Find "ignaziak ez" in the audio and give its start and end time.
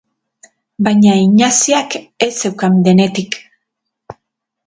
1.25-2.31